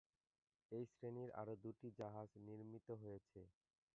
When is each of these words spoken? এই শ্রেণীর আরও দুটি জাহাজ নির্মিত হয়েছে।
এই 0.71 0.85
শ্রেণীর 0.91 1.29
আরও 1.41 1.53
দুটি 1.63 1.87
জাহাজ 1.99 2.29
নির্মিত 2.47 2.87
হয়েছে। 3.01 3.41